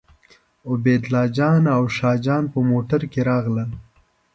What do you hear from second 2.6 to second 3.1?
موټر